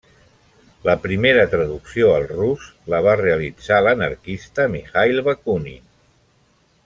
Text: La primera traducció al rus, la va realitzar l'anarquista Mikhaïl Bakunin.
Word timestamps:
La 0.87 0.93
primera 1.01 1.43
traducció 1.51 2.07
al 2.13 2.25
rus, 2.31 2.65
la 2.93 3.03
va 3.07 3.13
realitzar 3.21 3.79
l'anarquista 3.89 4.67
Mikhaïl 4.77 5.23
Bakunin. 5.29 5.85